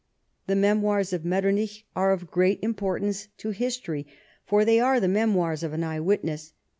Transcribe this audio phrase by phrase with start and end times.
[0.47, 4.07] The memoirs of Metternich are of great importance to history,
[4.47, 6.53] for they are the memoirs of an eye witness.